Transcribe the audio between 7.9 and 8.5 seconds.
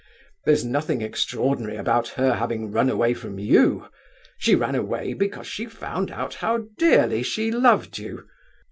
you.